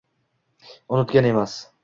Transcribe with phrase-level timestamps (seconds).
[0.97, 1.59] Unutgan emas.